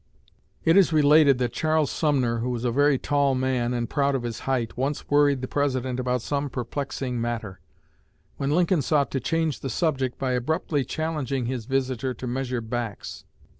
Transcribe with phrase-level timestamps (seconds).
[0.65, 4.23] '"It is related that Charles Sumner, who was a very tall man, and proud of
[4.23, 7.59] his height, once worried the President about some perplexing matter,
[8.37, 13.25] when Lincoln sought to change the subject by abruptly challenging his visitor to measure backs.